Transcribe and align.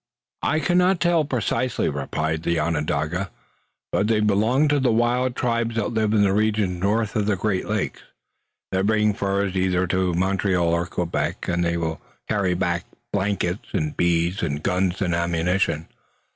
"I 0.41 0.59
cannot 0.59 0.99
tell 0.99 1.25
precisely," 1.25 1.87
replied 1.87 2.41
the 2.41 2.57
Onondaga, 2.59 3.29
"but 3.91 4.07
they 4.07 4.19
belong 4.19 4.67
to 4.69 4.79
the 4.79 4.91
wild 4.91 5.35
tribes 5.35 5.75
that 5.75 5.93
live 5.93 6.11
in 6.15 6.23
the 6.23 6.33
regions 6.33 6.81
north 6.81 7.15
of 7.15 7.27
the 7.27 7.35
Great 7.35 7.67
Lakes. 7.69 8.01
They 8.71 8.81
bring 8.81 9.13
furs 9.13 9.55
either 9.55 9.85
to 9.85 10.15
Montreal 10.15 10.67
or 10.69 10.87
Quebec, 10.87 11.47
and 11.47 11.63
they 11.63 11.77
will 11.77 12.01
carry 12.27 12.55
back 12.55 12.85
blankets 13.13 13.67
and 13.73 13.95
beads 13.95 14.41
and 14.41 14.63
guns 14.63 15.03
and 15.03 15.13
ammunition. 15.13 15.87